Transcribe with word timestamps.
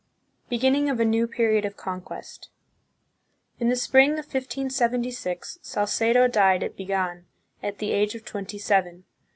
Beginning 0.49 0.89
of 0.89 0.99
a 0.99 1.05
New 1.05 1.27
Period 1.27 1.63
of 1.63 1.77
Conquest. 1.77 2.49
In 3.59 3.69
the 3.69 3.75
spring 3.75 4.13
of 4.13 4.25
1576, 4.25 5.59
Salcedo 5.61 6.27
died 6.27 6.63
at 6.63 6.75
Bigan, 6.75 7.25
at 7.61 7.77
the 7.77 7.91
age 7.91 8.15
of 8.15 8.25
twenty 8.25 8.57
seven. 8.57 9.03